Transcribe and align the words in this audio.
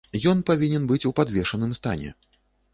Ён 0.29 0.39
павінен 0.49 0.87
быць 0.93 0.99
у 1.11 1.13
падвешаным 1.21 1.79
стане. 1.83 2.09